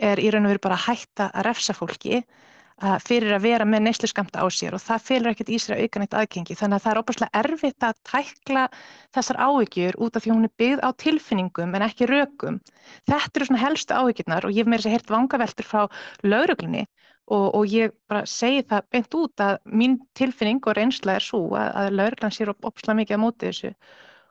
er 0.00 0.20
í 0.22 0.30
raun 0.32 0.46
og 0.48 0.54
veru 0.54 0.64
bara 0.64 0.78
að 0.78 0.86
hætta 0.88 1.28
að 1.34 1.44
refsa 1.50 1.76
fólki 1.76 2.22
fyrir 3.04 3.34
að 3.36 3.44
vera 3.44 3.66
með 3.68 3.82
neysluskamta 3.86 4.40
á 4.40 4.46
sér 4.48 4.76
og 4.76 4.80
það 4.80 5.02
fylgur 5.08 5.30
ekkert 5.34 5.52
í 5.52 5.58
sér 5.60 5.76
að 5.76 5.82
auka 5.84 6.00
neitt 6.00 6.16
aðgengi 6.16 6.56
þannig 6.56 6.78
að 6.78 6.84
það 6.84 6.92
er 6.92 7.00
óbúslega 7.00 7.40
erfitt 7.42 7.86
að 7.86 7.98
tækla 8.08 8.62
þessar 9.16 9.40
áhyggjur 9.46 9.98
út 10.00 10.16
af 10.16 10.24
því 10.24 10.32
hún 10.32 10.48
er 10.48 10.54
byggð 10.62 10.84
á 10.84 10.88
tilfinningum 11.04 11.74
en 11.76 11.84
ekki 11.86 12.08
rökum. 12.08 12.60
Þetta 13.10 13.40
eru 13.40 13.48
svona 13.50 13.62
helstu 13.64 13.96
áhyggjurnar 14.00 14.48
og 14.48 14.54
ég 14.56 14.64
hef 14.64 14.72
meira 14.72 14.84
sér 14.86 14.96
hert 14.96 15.12
vangaveltur 15.12 15.68
frá 15.68 15.82
lauruglunni 16.24 16.86
og, 17.30 17.46
og 17.54 17.66
ég 17.70 17.92
bara 18.10 18.24
segi 18.26 18.62
það 18.70 18.86
beint 18.94 19.18
út 19.20 19.44
að 19.44 19.58
mín 19.68 19.98
tilfinning 20.18 20.62
og 20.64 20.78
reynsla 20.78 21.18
er 21.18 21.26
svo 21.26 21.42
að, 21.52 21.68
að 21.82 21.98
lauruglan 21.98 22.34
sér 22.34 22.54
óbúslega 22.54 22.96
mikið 23.02 23.20
á 23.20 23.24
móti 23.24 23.50
þessu 23.50 23.74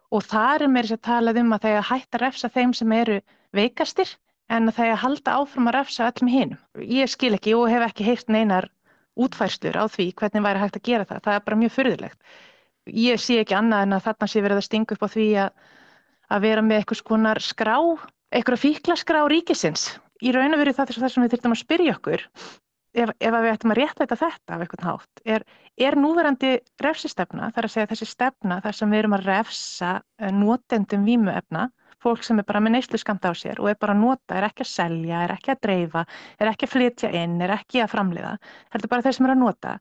og 0.09 0.25
það 0.25 0.65
er 0.65 0.73
meira 0.73 0.89
sér 0.89 1.03
talað 1.05 1.43
um 1.43 1.53
að 1.53 1.63
það 1.65 1.75
er 1.75 1.83
að 1.83 1.89
hætta 1.91 2.17
að 2.17 2.25
refsa 2.25 2.51
þeim 2.55 2.73
sem 2.73 2.97
eru 2.97 3.19
veikastir 3.55 4.15
en 4.49 4.71
það 4.73 4.85
er 4.85 4.93
að 4.95 5.01
halda 5.03 5.37
áfram 5.39 5.69
að 5.69 5.75
refsa 5.77 6.09
öllum 6.09 6.31
hinum. 6.33 6.61
Ég 6.81 7.11
skil 7.11 7.33
ekki 7.37 7.55
og 7.57 7.69
hef 7.71 7.85
ekki 7.89 8.07
heyrt 8.07 8.31
neinar 8.33 8.69
útfærslur 9.19 9.77
á 9.77 9.85
því 9.91 10.11
hvernig 10.19 10.45
væri 10.45 10.63
hægt 10.63 10.79
að 10.79 10.87
gera 10.89 11.09
það. 11.09 11.23
Það 11.25 11.35
er 11.35 11.43
bara 11.47 11.59
mjög 11.63 11.75
fyrðilegt. 11.75 12.21
ég 12.89 13.19
sé 13.21 13.35
ekki 13.37 13.53
annað 13.53 13.83
en 13.85 13.93
að 13.93 14.05
þarna 14.07 14.27
sé 14.27 14.41
verið 14.41 14.59
að 14.61 14.65
stinga 14.65 14.95
upp 14.95 15.03
á 15.05 15.09
því 15.13 15.27
að, 15.43 15.49
að 16.33 16.45
vera 16.47 16.61
með 16.65 16.79
eitthvað 16.79 17.01
skonar 17.03 17.39
skrá, 17.43 17.75
eitthvað 18.33 18.63
fíklaskrá 18.63 19.27
ríkisins. 19.29 19.83
Í 20.25 20.33
raun 20.33 20.55
og 20.55 20.63
veru 20.63 20.73
það 20.73 20.89
er 20.89 21.01
það 21.03 21.13
sem 21.13 21.23
við 21.23 21.35
þurfum 21.35 21.55
að 21.55 21.61
spyrja 21.61 21.95
okkur 21.99 22.25
ef, 22.93 23.11
ef 23.19 23.35
við 23.35 23.49
ættum 23.51 23.73
að 23.73 23.79
rétta 23.79 24.07
þetta 24.09 24.55
af 24.55 24.63
eitthvað 24.63 24.85
nátt, 24.85 25.21
er, 25.25 25.45
er 25.77 25.97
núverandi 25.99 26.53
refsistefna, 26.83 27.51
þar 27.55 27.67
að 27.67 27.73
segja 27.75 27.89
þessi 27.91 28.09
stefna 28.09 28.59
þar 28.65 28.77
sem 28.77 28.93
við 28.93 29.03
erum 29.03 29.17
að 29.17 29.27
refsa 29.29 29.91
eh, 30.19 30.31
notendum 30.35 31.05
vímuefna, 31.07 31.69
fólk 32.03 32.23
sem 32.25 32.39
er 32.41 32.47
bara 32.47 32.61
með 32.63 32.77
neyslu 32.77 32.99
skamt 33.01 33.25
á 33.27 33.31
sér 33.37 33.61
og 33.61 33.69
er 33.71 33.79
bara 33.79 33.95
að 33.95 34.03
nota, 34.03 34.37
er 34.37 34.47
ekki 34.49 34.65
að 34.65 34.71
selja, 34.71 35.23
er 35.25 35.33
ekki 35.35 35.53
að 35.53 35.63
dreifa, 35.65 36.05
er 36.39 36.51
ekki 36.51 36.67
að 36.67 36.73
flytja 36.75 37.11
inn, 37.21 37.39
er 37.43 37.55
ekki 37.55 37.83
að 37.83 37.91
framliða, 37.95 38.35
heldur 38.73 38.93
bara 38.93 39.05
þeir 39.07 39.17
sem 39.17 39.27
er 39.27 39.35
að 39.35 39.41
nota. 39.43 39.73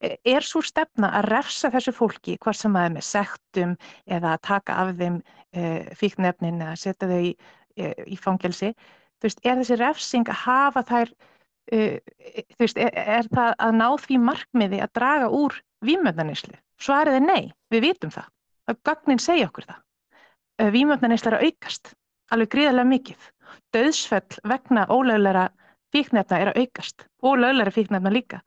E, 0.00 0.12
er 0.34 0.46
svo 0.46 0.62
stefna 0.64 1.12
að 1.18 1.30
refsa 1.34 1.72
þessu 1.74 1.94
fólki, 1.96 2.36
hvað 2.40 2.60
sem 2.60 2.78
að 2.78 2.88
er 2.88 2.94
með 2.96 3.08
sektum 3.08 3.74
eða 4.06 4.36
að 4.36 4.44
taka 4.50 4.78
af 4.84 4.94
þeim 5.00 5.18
e, 5.52 5.66
fíknefnin 5.98 6.62
eða 6.62 6.78
setja 6.80 7.10
þau 7.10 7.20
í, 7.30 7.34
e, 7.76 7.92
í 8.06 8.20
fangelsi, 8.20 8.72
þú 9.20 9.28
veist, 9.28 9.44
er 9.44 9.60
þessi 9.60 9.80
refsing 9.82 10.32
að 10.32 10.42
hafa 10.46 10.86
þær 10.88 11.12
Uh, 11.70 12.00
þú 12.56 12.64
veist, 12.64 12.78
er, 12.82 12.90
er 12.98 13.26
það 13.30 13.52
að 13.62 13.76
ná 13.78 13.86
því 14.02 14.16
markmiði 14.26 14.80
að 14.82 14.92
draga 14.98 15.28
úr 15.30 15.54
výmöfnanislu? 15.86 16.56
Svarið 16.82 17.20
er 17.20 17.22
nei, 17.22 17.42
við 17.70 17.84
vitum 17.84 18.10
það. 18.10 18.26
Gagnin 18.86 19.22
segja 19.22 19.46
okkur 19.46 19.68
það. 19.68 19.78
Výmöfnanisla 20.60 21.32
er 21.32 21.38
að 21.38 21.44
aukast, 21.48 21.92
alveg 22.34 22.52
gríðarlega 22.54 22.90
mikið. 22.90 23.28
Döðsfell 23.74 24.40
vegna 24.50 24.86
ólögleira 24.90 25.48
fíknefna 25.94 26.40
er 26.40 26.52
að 26.52 26.60
aukast 26.64 27.06
og 27.22 27.38
lögleira 27.40 27.72
fíknefna 27.74 28.12
líka. 28.12 28.42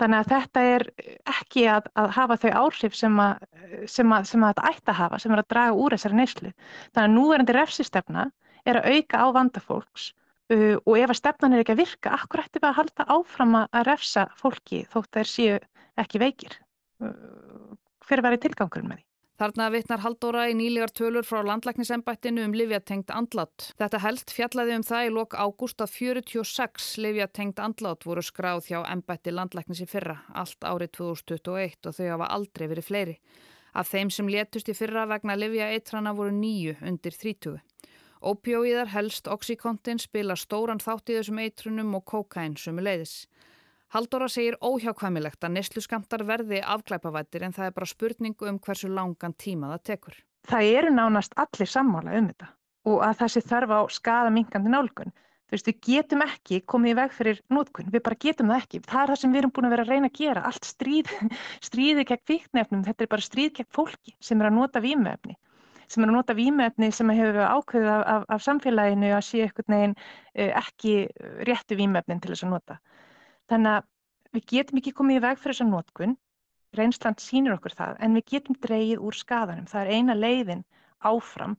Þannig 0.00 0.22
að 0.22 0.30
þetta 0.32 0.62
er 0.74 0.84
ekki 1.28 1.66
að, 1.70 1.90
að 1.98 2.14
hafa 2.16 2.38
þau 2.42 2.52
áhrif 2.62 2.96
sem 2.96 3.18
að, 3.22 3.44
sem 3.90 4.14
að, 4.14 4.30
sem 4.30 4.46
þetta 4.46 4.70
ætti 4.70 4.90
að 4.94 5.00
hafa, 5.02 5.20
sem 5.22 5.34
er 5.34 5.42
að 5.42 5.50
draga 5.52 5.76
úr 5.84 5.94
þessari 5.96 6.18
neyslu. 6.18 6.54
Þannig 6.94 7.04
að 7.04 7.14
núverandi 7.18 7.56
refsistefna 7.58 8.24
er 8.66 8.80
að 8.80 8.96
auka 8.96 9.22
á 9.22 9.26
vandafólks 9.36 10.12
Uh, 10.52 10.76
og 10.84 10.98
ef 10.98 11.12
að 11.12 11.16
stefnan 11.20 11.54
er 11.54 11.62
ekki 11.62 11.72
að 11.76 11.80
virka, 11.80 12.16
akkur 12.16 12.42
ætti 12.42 12.60
við 12.60 12.68
að 12.68 12.78
halda 12.80 13.04
áfram 13.14 13.54
að 13.60 13.84
refsa 13.86 14.24
fólki 14.36 14.82
þótt 14.90 15.16
þeir 15.16 15.30
séu 15.30 15.58
ekki 16.02 16.20
veikir? 16.20 16.56
Uh, 17.00 17.72
hver 18.04 18.20
er 18.20 18.26
verið 18.26 18.42
tilgangurinn 18.48 18.90
með 18.90 19.00
því? 19.00 19.06
Þarna 19.42 19.64
vittnar 19.74 19.98
Haldóra 20.04 20.42
í 20.46 20.52
nýlegar 20.54 20.92
tölur 20.94 21.26
frá 21.26 21.40
landlæknisembættinu 21.42 22.44
um 22.46 22.52
livjatengt 22.54 23.08
andlat. 23.10 23.72
Þetta 23.74 23.98
held 24.04 24.30
fjallaði 24.30 24.76
um 24.78 24.84
það 24.86 25.06
í 25.06 25.08
lok 25.16 25.34
ágúst 25.34 25.82
að 25.82 25.96
46 25.96 26.84
livjatengt 27.02 27.58
andlat 27.58 28.06
voru 28.06 28.22
skráð 28.22 28.68
hjá 28.68 28.78
embætti 28.92 29.34
landlæknis 29.34 29.82
í 29.82 29.88
fyrra, 29.90 30.20
allt 30.30 30.62
árið 30.62 30.92
2021 31.00 31.90
og 31.90 31.98
þau 31.98 32.06
hafa 32.12 32.30
aldrei 32.36 32.68
verið 32.70 32.86
fleiri. 32.86 33.16
Af 33.74 33.90
þeim 33.90 34.14
sem 34.14 34.30
létust 34.30 34.70
í 34.70 34.78
fyrra 34.78 35.08
vegna 35.10 35.34
livja 35.34 35.72
eitrana 35.74 36.14
voru 36.14 36.30
nýju 36.38 36.76
undir 36.78 37.18
30. 37.18 37.58
Ópjóiðar 38.22 38.94
helst 38.94 39.26
Oxycontin 39.26 39.98
spila 39.98 40.38
stóran 40.38 40.78
þátt 40.78 41.10
í 41.10 41.18
þessum 41.18 41.42
eitrunum 41.42 41.96
og 41.98 42.06
kokain 42.14 42.54
sumu 42.54 42.86
leiðis. 42.86 43.24
Haldóra 43.92 44.24
segir 44.32 44.54
óhjákvæmilegt 44.64 45.44
að 45.44 45.52
nesluskamtar 45.58 46.22
verði 46.24 46.62
afklæpavættir 46.74 47.42
en 47.44 47.52
það 47.52 47.66
er 47.66 47.74
bara 47.76 47.88
spurningu 47.90 48.46
um 48.48 48.60
hversu 48.64 48.88
langan 48.88 49.34
tíma 49.36 49.68
það 49.74 49.82
tekur. 49.90 50.14
Það 50.48 50.68
eru 50.78 50.92
nánast 50.94 51.36
allir 51.36 51.68
sammála 51.68 52.14
um 52.16 52.30
þetta 52.30 52.48
og 52.88 53.02
að 53.04 53.18
það 53.18 53.32
sé 53.34 53.42
þarf 53.50 53.74
á 53.76 53.80
skada 53.92 54.30
minkandi 54.32 54.72
nálgun. 54.72 55.12
Þú 55.12 55.54
veist, 55.54 55.68
við 55.68 55.82
getum 55.84 56.24
ekki 56.24 56.62
komið 56.72 56.94
í 56.94 56.96
veg 57.02 57.12
fyrir 57.18 57.42
nótkunn, 57.52 57.90
við 57.92 58.02
bara 58.08 58.20
getum 58.24 58.48
það 58.48 58.62
ekki. 58.62 58.80
Það 58.88 59.02
er 59.02 59.12
það 59.12 59.20
sem 59.20 59.34
við 59.34 59.40
erum 59.42 59.52
búin 59.52 59.68
að 59.68 59.74
vera 59.74 59.84
að 59.84 59.92
reyna 59.92 60.08
að 60.08 60.16
gera, 60.22 60.44
allt 60.48 60.68
stríð, 60.70 61.12
stríði 61.68 62.06
gegn 62.08 62.24
fíknefnum, 62.30 62.86
þetta 62.88 63.04
er 63.04 63.12
bara 63.12 63.26
stríð 63.28 63.52
gegn 63.58 63.70
fólki 63.76 64.16
sem 64.24 64.40
er 64.40 64.48
að 64.48 64.56
nota 64.56 64.80
výmöfni 64.80 65.36
sem 65.92 66.06
er 66.06 66.08
að 66.08 66.16
nota 66.16 66.32
výmefni 66.32 66.88
sem 66.96 67.10
hefur 67.12 67.42
ákveðið 67.44 67.90
af, 67.92 68.02
af, 68.14 68.22
af 68.32 68.44
samfélaginu 68.46 69.10
að 69.12 69.24
sé 69.26 69.42
einhvern 69.44 69.74
veginn 69.74 69.94
eh, 70.32 70.52
ekki 70.56 70.94
réttu 71.44 71.76
výmefnin 71.76 72.22
til 72.22 72.32
þess 72.32 72.46
að 72.46 72.54
nota. 72.54 72.78
Þannig 73.52 73.74
að 73.76 73.88
við 74.32 74.44
getum 74.48 74.78
ekki 74.80 74.94
komið 74.96 75.18
í 75.18 75.22
veg 75.26 75.40
fyrir 75.40 75.56
þessa 75.58 75.64
notkun, 75.68 76.14
reynsland 76.78 77.20
sínir 77.20 77.52
okkur 77.52 77.74
það, 77.76 77.98
en 78.00 78.14
við 78.16 78.30
getum 78.30 78.56
dreyið 78.64 79.02
úr 79.04 79.18
skadanum. 79.18 79.66
Það 79.68 79.82
er 79.82 79.90
eina 79.98 80.16
leiðin 80.16 80.62
áfram. 81.04 81.58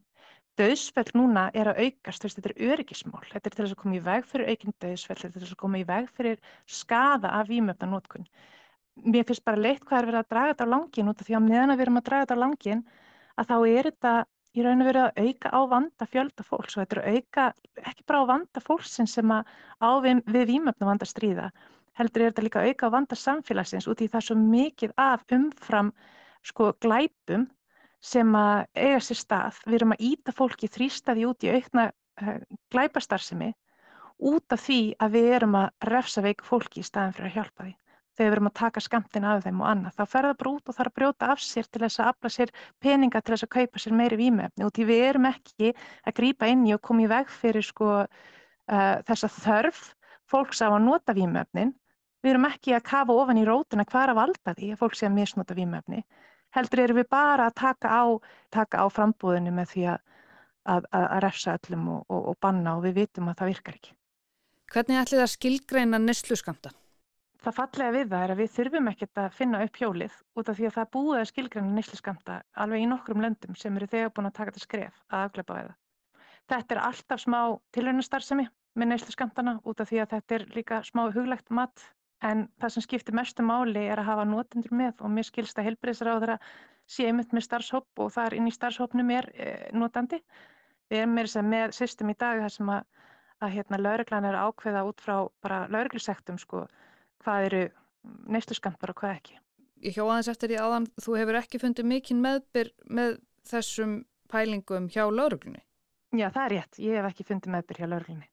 Döðsfell 0.57 1.11
núna 1.17 1.43
er 1.57 1.69
að 1.69 1.83
aukast, 1.85 2.25
þetta 2.25 2.49
er 2.49 2.71
öryggismál, 2.71 3.21
þetta 3.29 3.49
er 3.49 3.55
til 3.55 3.63
þess 3.63 3.75
að 3.75 3.81
koma 3.83 3.97
í 3.97 4.01
veg 4.07 4.25
fyrir 4.29 4.49
aukinn 4.49 4.75
döðsfell, 4.85 5.19
þetta 5.21 5.29
er 5.29 5.35
til 5.35 5.43
þess 5.43 5.55
að 5.55 5.61
koma 5.61 5.81
í 5.81 5.85
veg 5.91 6.09
fyrir 6.17 6.41
skada 6.79 7.33
af 7.37 7.47
výmefna 7.49 7.89
notkun. 7.93 8.27
Mér 9.05 9.25
finnst 9.29 9.45
bara 9.45 9.61
leitt 9.61 9.85
hvað 9.85 9.99
er 9.99 10.09
verið 10.09 10.21
að 10.23 10.29
draga 10.33 10.53
þetta 10.53 10.67
á 10.69 10.73
langin 10.73 11.09
út 11.13 11.21
af 11.21 11.29
því 11.29 11.37
að 11.37 11.47
meðan 11.47 11.73
við 11.73 11.85
erum 11.85 12.01
að 12.01 12.07
draga 12.09 12.25
þetta 12.25 12.37
á 12.37 12.43
langin 12.45 12.83
að 13.37 13.49
þá 13.49 13.55
er 13.57 13.89
þetta 13.89 14.15
í 14.53 14.65
raun 14.65 14.83
og 14.83 14.89
veru 14.89 15.03
að 15.07 15.21
auka 15.25 15.49
á 15.49 15.61
vanda 15.69 16.09
fjölda 16.09 16.45
fólks 16.45 16.77
og 16.77 16.83
þetta 16.83 16.99
er 17.01 17.17
auka 17.17 17.45
ekki 17.89 18.05
bara 18.05 18.21
á 18.21 18.31
vanda 18.33 18.61
fólksins 18.61 19.15
sem 19.17 19.33
að 19.33 19.49
á 19.81 19.89
við, 20.05 20.21
við 20.29 20.45
výmöfnum 20.51 20.91
vanda 20.91 21.09
stríða 21.09 21.49
heldur 21.99 22.23
er 22.23 22.31
þetta 22.31 22.45
líka 22.45 22.63
auka 22.67 22.89
á 22.89 22.95
vanda 22.95 23.17
samfélagsins 23.17 23.87
út 23.91 24.01
í 24.01 24.09
það 24.11 24.25
svo 24.27 24.37
mikið 24.39 24.95
af 24.97 25.25
umfram 25.35 25.91
sko 26.43 26.71
glæpum 26.83 27.47
sem 28.03 28.35
að 28.35 28.65
eiga 28.75 29.03
sér 29.03 29.19
stað. 29.19 29.59
Við 29.65 29.77
erum 29.79 29.95
að 29.95 30.07
íta 30.09 30.33
fólki 30.35 30.69
þrýstaði 30.71 31.27
út 31.29 31.45
í 31.45 31.53
aukna 31.53 31.85
uh, 31.91 32.39
glæpastarsimi 32.73 33.53
út 34.23 34.55
af 34.55 34.65
því 34.65 34.81
að 34.99 35.15
við 35.17 35.29
erum 35.37 35.55
að 35.61 35.87
refsa 35.89 36.23
veik 36.25 36.43
fólki 36.45 36.83
í 36.83 36.87
staðin 36.87 37.15
fyrir 37.15 37.31
að 37.31 37.37
hjálpa 37.37 37.67
því. 37.67 37.73
Þegar 38.13 38.29
við 38.29 38.35
erum 38.35 38.49
að 38.49 38.57
taka 38.59 38.81
skamtin 38.83 39.25
af 39.25 39.39
þeim 39.41 39.61
og 39.63 39.69
annað, 39.71 39.95
þá 39.97 40.03
fer 40.05 40.27
það 40.27 40.35
bara 40.41 40.51
út 40.51 40.67
og 40.69 40.75
þarf 40.77 40.91
að 40.91 40.97
brjóta 40.99 41.29
af 41.33 41.39
sér 41.41 41.65
til 41.65 41.81
þess 41.81 42.01
að 42.01 42.09
afla 42.11 42.29
sér 42.29 42.51
peninga 42.83 43.21
til 43.21 43.33
þess 43.33 43.47
að 43.47 43.53
kaupa 43.55 43.81
sér 43.81 43.95
meiri 43.97 44.19
výmefni 44.19 44.67
og 44.67 44.73
því 44.75 44.85
við 44.91 45.01
erum 45.07 45.25
ekki 45.31 45.71
að 45.73 46.15
grýpa 46.19 46.49
inn 46.53 46.67
í 46.69 46.75
og 46.75 46.83
koma 46.85 47.07
í 47.07 47.09
veg 47.09 47.33
fyrir 47.33 47.65
sko 47.65 47.89
uh, 48.03 48.95
þessa 49.09 49.31
þörf 49.39 49.81
fólks 50.29 50.61
á 50.61 50.69
að 50.69 50.85
nota 50.85 51.15
výmefnin, 51.17 51.73
við 52.23 52.33
erum 52.33 52.47
ekki 52.47 52.75
að 52.77 52.85
kafa 52.89 53.17
ofan 53.21 53.41
í 53.41 53.47
rótuna 53.47 53.85
hvar 53.89 54.13
að 54.13 54.19
valda 54.21 54.55
því 54.57 54.71
að 54.73 54.83
fólk 54.83 54.95
sé 54.97 55.09
að 55.09 55.17
misnota 55.17 55.57
výmefni, 55.57 56.03
heldur 56.55 56.83
erum 56.85 57.01
við 57.01 57.09
bara 57.11 57.49
að 57.49 57.57
taka 57.59 57.91
á, 57.91 58.03
taka 58.53 58.83
á 58.83 58.85
frambúðinu 58.93 59.51
með 59.55 59.73
því 59.73 59.89
að, 59.95 60.05
að, 60.75 60.87
að, 60.91 61.17
refsa 61.25 61.57
öllum 61.57 61.89
og, 61.97 62.05
og, 62.07 62.29
og 62.31 62.39
banna 62.39 62.77
og 62.77 62.87
við 62.87 63.03
vitum 63.03 63.27
að 63.31 63.41
það 63.41 63.51
virkar 63.53 63.81
ekki. 63.81 63.97
Hvernig 64.73 65.01
ætli 65.03 65.19
það 65.19 65.33
skilgreina 65.33 65.99
neslu 66.01 66.39
skamta? 66.39 66.71
Það 67.43 67.55
fallega 67.57 67.91
við 67.91 68.11
það 68.13 68.21
er 68.23 68.31
að 68.31 68.39
við 68.39 68.51
þurfum 68.53 68.85
ekkert 68.87 69.19
að 69.19 69.33
finna 69.35 69.59
upp 69.65 69.77
hjólið 69.81 70.13
út 70.39 70.49
af 70.49 70.55
því 70.55 70.67
að 70.69 70.75
það 70.77 70.91
búið 70.93 71.17
að 71.19 71.25
skilgræna 71.27 71.73
neysliskamta 71.75 72.35
alveg 72.63 72.83
í 72.83 72.85
nokkrum 72.87 73.23
löndum 73.25 73.57
sem 73.59 73.79
eru 73.79 73.89
þegar 73.91 74.13
búin 74.15 74.29
að 74.29 74.35
taka 74.37 74.53
þetta 74.53 74.63
skref 74.63 75.01
að 75.09 75.23
afgleipa 75.25 75.57
við 75.57 75.65
það. 75.65 75.79
Þetta 76.53 76.75
er 76.75 76.81
alltaf 76.85 77.23
smá 77.23 77.39
tilraunastarsemi 77.75 78.45
með 78.79 78.89
neysliskamtana 78.93 79.57
út 79.67 79.83
af 79.83 79.91
því 79.91 79.99
að 80.05 80.15
þetta 80.15 80.37
er 80.37 80.47
líka 80.55 80.79
smá 80.87 81.03
huglegt 81.09 81.51
mat 81.51 81.83
en 82.23 82.45
það 82.61 82.75
sem 82.75 82.85
skiptir 82.85 83.15
mestu 83.17 83.43
máli 83.45 83.83
er 83.83 83.99
að 83.99 84.09
hafa 84.11 84.25
notendur 84.27 84.75
með 84.75 85.03
og 85.03 85.11
mér 85.11 85.27
skilst 85.27 85.59
að 85.59 85.69
helbriðsraður 85.69 86.35
að 86.37 86.47
sé 86.89 87.07
einmitt 87.07 87.33
með 87.35 87.47
starfshóp 87.47 88.03
og 88.03 88.11
þar 88.15 88.35
inn 88.37 88.47
í 88.47 88.53
starfshópnum 88.53 89.11
er 89.15 89.29
e, 89.33 89.51
notandi. 89.75 90.19
Við 90.91 91.03
erum 91.03 91.15
með, 91.17 91.35
með 91.47 91.75
system 91.77 92.11
í 92.11 92.17
dag 92.19 92.41
þar 92.43 92.55
sem 92.55 92.71
að, 92.73 93.05
að 93.43 93.53
hérna, 93.57 93.79
lauruglan 93.81 94.27
er 94.29 94.39
ákveða 94.39 94.83
út 94.89 95.03
frá 95.03 95.15
bara 95.43 95.63
lauruglusektum 95.71 96.39
sko 96.41 96.65
hvað 97.23 97.49
eru 97.49 97.63
neysluskampar 98.31 98.93
og 98.93 98.99
hvað 98.99 99.17
ekki. 99.17 99.37
Ég 99.83 99.95
hjá 99.97 100.03
aðeins 100.05 100.31
eftir 100.31 100.51
því 100.51 100.59
aðan, 100.63 100.87
þú 101.03 101.17
hefur 101.19 101.39
ekki 101.39 101.59
fundið 101.59 101.89
mikinn 101.89 102.23
meðbyr 102.23 102.71
með 102.99 103.17
þessum 103.47 103.97
pælingum 104.31 104.87
hjá 104.91 105.03
lauruglunni? 105.11 105.63
Já, 106.13 106.29
það 106.29 106.43
er 106.45 106.53
rétt. 106.53 106.79
Ég 106.79 106.99
hef 106.99 107.09
ekki 107.09 107.27
fundið 107.27 107.55
meðbyr 107.55 107.81
hjá 107.81 107.87
lauruglunni. 107.89 108.29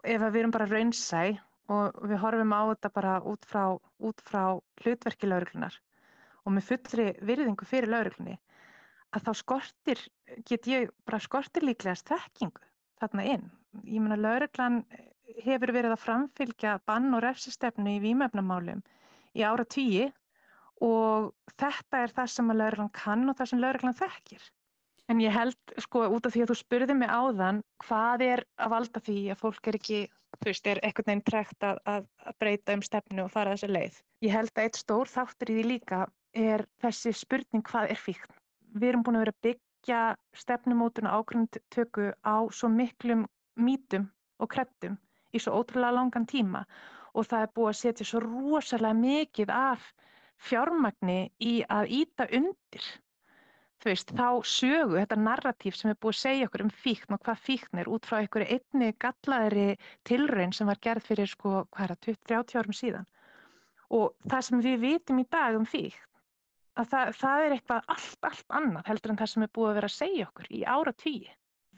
Ef 0.00 0.22
við 0.24 0.40
erum 0.40 0.54
bara 0.54 0.68
raunsæ 0.70 1.24
og 1.70 2.00
við 2.10 2.20
horfum 2.22 2.54
á 2.56 2.62
þetta 2.72 2.90
bara 2.96 3.14
út 3.30 3.46
frá, 3.46 3.64
út 4.02 4.22
frá 4.26 4.44
hlutverki 4.82 5.28
lauruglunar 5.30 5.76
og 6.44 6.54
með 6.56 6.70
fullri 6.70 7.06
virðingu 7.26 7.66
fyrir 7.68 7.92
lauruglunni, 7.92 8.38
að 9.14 9.26
þá 9.26 9.32
skortir, 9.42 10.02
get 10.48 10.68
ég 10.70 10.90
bara 11.06 11.20
skortir 11.22 11.66
líklegast 11.66 12.08
þekkingu 12.08 12.62
þarna 13.00 13.26
inn. 13.34 13.48
Ég 13.84 14.02
menna 14.02 14.18
lauruglan 14.18 14.80
hefur 15.44 15.72
verið 15.74 15.94
að 15.94 16.04
framfylgja 16.04 16.78
bann 16.88 17.12
og 17.14 17.22
refsistefnu 17.24 17.96
í 17.96 18.00
výmefnamálum 18.02 18.80
í 19.36 19.44
ára 19.46 19.66
tíi 19.68 20.08
og 20.82 21.30
þetta 21.60 22.04
er 22.04 22.14
það 22.16 22.32
sem 22.34 22.50
að 22.50 22.62
lauruglan 22.62 22.94
kann 22.96 23.28
og 23.28 23.36
það 23.38 23.52
sem 23.52 23.62
lauruglan 23.62 24.00
þekkir. 24.00 24.48
En 25.10 25.20
ég 25.22 25.34
held, 25.34 25.58
sko, 25.82 26.06
út 26.14 26.26
af 26.26 26.34
því 26.34 26.44
að 26.44 26.52
þú 26.52 26.56
spurði 26.60 26.96
mig 26.96 27.10
áðan 27.10 27.64
hvað 27.84 28.24
er 28.26 28.42
að 28.62 28.72
valda 28.74 29.02
því 29.02 29.18
að 29.32 29.40
fólk 29.40 29.70
er 29.70 29.78
ekki, 29.80 30.00
þú 30.38 30.50
veist, 30.50 30.66
er 30.70 30.80
ekkert 30.86 31.10
neginn 31.10 31.26
trekt 31.26 31.66
að, 31.66 31.80
að, 31.94 32.06
að 32.26 32.38
breyta 32.42 32.76
um 32.76 32.84
stefnu 32.86 33.24
og 33.24 33.32
fara 33.34 33.56
þessi 33.56 33.70
leið. 33.70 33.98
Ég 34.26 34.36
held 34.36 34.52
að 34.54 34.64
eitt 34.64 34.80
stór 34.80 35.10
þáttur 35.10 35.52
í 35.52 35.56
því 35.58 35.66
líka 35.68 36.00
er 36.36 36.64
þessi 36.84 37.12
spurning 37.16 37.66
hvað 37.66 37.94
er 37.94 38.00
fíkn. 38.00 38.38
Við 38.76 38.88
erum 38.92 39.04
búin 39.06 39.18
að 39.18 39.24
vera 39.24 39.36
að 39.36 39.44
byggja 39.48 40.00
stefnumótuna 40.44 41.14
ágrunndtöku 41.18 42.10
á 42.22 42.36
svo 42.54 42.70
miklum 42.70 43.26
mítum 43.58 44.06
og 44.38 44.52
krettum 44.54 44.96
í 45.34 45.42
svo 45.42 45.58
ótrúlega 45.60 45.96
langan 45.98 46.26
tíma 46.30 46.64
og 47.14 47.26
það 47.26 47.44
er 47.44 47.54
búið 47.56 47.72
að 47.72 47.80
setja 47.80 48.06
svo 48.06 48.22
rosalega 48.24 48.98
mikið 49.00 49.52
af 49.54 49.90
fjármagni 50.40 51.20
í 51.42 51.60
að 51.68 51.90
íta 52.00 52.26
undir 52.38 52.86
þú 53.80 53.90
veist, 53.90 54.12
þá 54.16 54.28
sögu, 54.44 54.98
þetta 54.98 55.20
narratíf 55.20 55.78
sem 55.78 55.92
er 55.92 55.98
búið 56.00 56.16
að 56.16 56.20
segja 56.20 56.50
okkur 56.50 56.66
um 56.66 56.74
fíkn 56.82 57.16
og 57.16 57.24
hvað 57.24 57.42
fíkn 57.46 57.80
er 57.80 57.90
út 57.90 58.08
frá 58.08 58.18
einhverju 58.20 58.58
einni 58.58 58.92
gallaðri 59.00 59.70
tilraun 60.08 60.52
sem 60.56 60.68
var 60.68 60.82
gerð 60.84 61.08
fyrir 61.08 61.30
sko, 61.30 61.64
hvað 61.72 61.86
er 61.86 61.96
það, 61.96 62.04
20-30 62.28 62.60
árum 62.60 62.78
síðan 62.82 63.10
og 63.90 64.14
það 64.30 64.46
sem 64.46 64.62
við 64.68 64.78
vitum 64.84 65.22
í 65.22 65.26
dag 65.32 65.56
um 65.58 65.66
fíkn 65.66 66.06
að 66.78 66.90
það, 66.92 67.12
það 67.20 67.44
er 67.44 67.54
eitthvað 67.56 67.92
allt, 67.94 68.18
allt 68.28 68.56
annað 68.60 68.90
heldur 68.90 69.12
en 69.12 69.20
það 69.20 69.30
sem 69.32 69.44
er 69.44 69.52
búið 69.56 69.70
að 69.70 69.78
vera 69.78 69.90
að 69.90 69.96
segja 69.96 70.26
okkur 70.28 70.50
í 70.50 70.60
ára 70.64 70.92
tíi. 70.96 71.30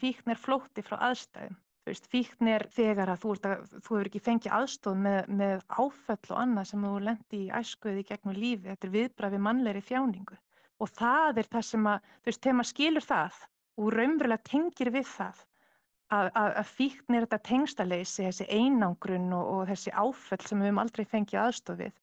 Fíkn 0.02 0.32
er 0.35 0.40
flótti 0.40 0.85
frá 0.87 0.97
aðstæðum. 1.09 1.59
Þú 1.82 1.90
veist, 1.90 2.06
fíkn 2.12 2.50
er 2.52 2.64
þegar 2.71 3.11
að 3.11 3.23
þú, 3.25 3.32
að, 3.49 3.64
þú 3.73 3.97
hefur 3.97 4.11
ekki 4.11 4.23
fengið 4.23 4.56
aðstóð 4.59 5.00
með, 5.02 5.21
með 5.40 5.64
áföll 5.68 6.28
og 6.30 6.38
annað 6.38 6.68
sem 6.71 6.87
þú 6.87 6.92
lendi 7.09 7.40
í 7.40 7.50
æskuði 7.59 8.04
gegnum 8.11 8.38
lífi. 8.38 8.68
Þetta 8.68 8.88
er 8.88 8.94
viðbræði 8.97 9.40
mannleiri 9.49 9.82
þjáningu. 9.88 10.38
Og 10.81 10.91
það 10.91 11.43
er 11.43 11.49
það 11.52 11.67
sem 11.69 11.88
að, 11.93 12.12
þú 12.23 12.31
veist, 12.31 12.43
þegar 12.43 12.59
maður 12.59 12.71
skilur 12.73 13.07
það 13.09 13.41
og 13.79 13.91
raunverulega 13.97 14.49
tengir 14.49 14.91
við 14.95 15.07
það 15.11 15.45
að, 16.12 16.31
að, 16.31 16.49
að 16.62 16.73
fíkn 16.79 17.17
er 17.17 17.26
þetta 17.26 17.41
tengstaleysi, 17.49 18.25
þessi 18.29 18.49
einangrun 18.50 19.31
og, 19.37 19.52
og 19.52 19.62
þessi 19.71 19.95
áföll 19.95 20.43
sem 20.45 20.61
við 20.61 20.71
höfum 20.71 20.83
aldrei 20.83 21.05
fengið 21.09 21.41
aðstóð 21.43 21.85
við 21.87 22.02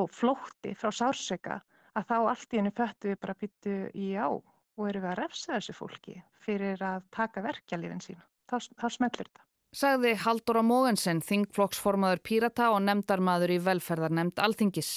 og 0.00 0.08
flótti 0.10 0.72
frá 0.78 0.90
sársöka 0.94 1.60
að 1.98 2.08
þá 2.08 2.16
allt 2.18 2.54
í 2.54 2.60
henni 2.60 2.72
föttu 2.74 3.12
við 3.12 3.20
bara 3.20 3.38
býttu 3.38 3.76
í 3.92 4.12
á 4.16 4.28
og 4.32 4.84
eru 4.88 5.02
við 5.02 5.10
að 5.12 5.18
refsa 5.20 5.56
þessu 5.58 5.74
fólki 5.76 6.18
fyrir 6.42 6.80
að 6.82 7.04
taka 7.14 7.44
verkjalífin 7.44 8.00
sína. 8.02 8.24
Þá, 8.48 8.56
þá 8.80 8.86
smellir 8.96 9.28
þetta. 9.28 9.44
Sagði 9.72 10.10
Haldóra 10.20 10.62
Mógensen, 10.64 11.22
þingflokksformaður 11.24 12.20
Pírata 12.24 12.72
og 12.74 12.82
nefndarmadur 12.84 13.54
í 13.54 13.60
velferðarnemnd 13.64 14.40
Alþingis. 14.44 14.90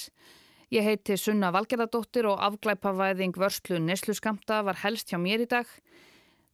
Ég 0.74 0.82
heiti 0.82 1.14
Sunna 1.14 1.52
Valgerðardóttir 1.54 2.26
og 2.26 2.40
afglæpavæðing 2.42 3.36
vörslu 3.38 3.78
Nesluskamta 3.78 4.64
var 4.66 4.80
helst 4.82 5.12
hjá 5.12 5.18
mér 5.22 5.44
í 5.44 5.46
dag. 5.52 5.68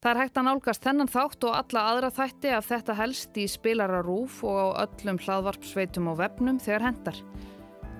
Það 0.03 0.11
er 0.11 0.19
hægt 0.21 0.37
að 0.37 0.45
nálgast 0.45 0.85
þennan 0.85 1.09
þátt 1.09 1.47
og 1.47 1.57
alla 1.57 1.85
aðra 1.89 2.11
þætti 2.13 2.51
af 2.53 2.67
þetta 2.69 2.97
helst 2.99 3.39
í 3.41 3.47
spilararúf 3.49 4.43
og 4.45 4.59
á 4.77 4.85
öllum 4.85 5.17
hlaðvarpsveitum 5.23 6.11
og 6.13 6.19
vefnum 6.21 6.61
þegar 6.61 6.85
hendar. 6.91 7.23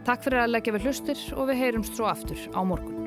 Takk 0.05 0.27
fyrir 0.27 0.43
að 0.43 0.53
leggja 0.53 0.75
við 0.77 0.85
hlustir 0.85 1.25
og 1.33 1.49
við 1.49 1.63
heyrumst 1.63 1.97
svo 1.97 2.11
aftur 2.11 2.45
á 2.53 2.61
morgun. 2.61 3.02